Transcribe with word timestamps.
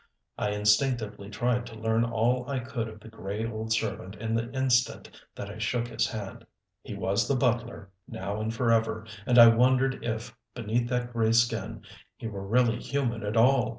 I 0.35 0.49
instinctively 0.49 1.29
tried 1.29 1.67
to 1.67 1.75
learn 1.77 2.03
all 2.03 2.49
I 2.49 2.57
could 2.57 2.87
of 2.87 2.99
the 2.99 3.07
gray 3.07 3.45
old 3.45 3.71
servant 3.71 4.15
in 4.15 4.33
the 4.33 4.51
instant 4.51 5.11
that 5.35 5.47
I 5.47 5.59
shook 5.59 5.89
his 5.89 6.07
hand. 6.07 6.43
He 6.81 6.95
was 6.95 7.27
the 7.27 7.35
butler, 7.35 7.91
now 8.07 8.41
and 8.41 8.51
forever, 8.51 9.05
and 9.27 9.37
I 9.37 9.45
wondered 9.49 10.03
if, 10.03 10.35
beneath 10.55 10.89
that 10.89 11.13
gray 11.13 11.33
skin, 11.33 11.83
he 12.17 12.25
were 12.27 12.47
really 12.47 12.79
human 12.79 13.21
at 13.23 13.37
all. 13.37 13.69